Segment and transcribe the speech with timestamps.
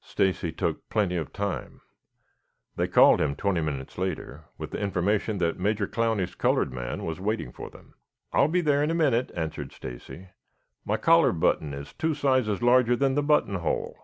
[0.00, 1.80] Stacy took plenty of time.
[2.74, 7.20] They called him twenty minutes later, with the information that Major Clowney's colored man was
[7.20, 7.94] waiting for them.
[8.32, 10.30] "I will be there in a minute," answered Stacy.
[10.84, 13.96] "My collar button is two sizes larger than the button hole."